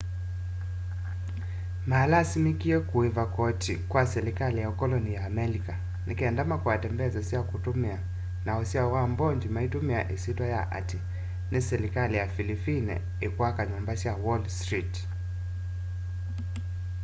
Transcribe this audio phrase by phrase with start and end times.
[1.89, 5.73] manalasimikie kuiva koti kwa silikali ya ukoloni ya amelika
[6.07, 7.97] nikenda makwate mbesa sya kutumia
[8.45, 10.99] na usyao wa mbondi maitumia isyitwa ya ati
[11.51, 12.95] ni silikali ya philippine
[13.27, 14.93] ikwaka nyumba sya wall street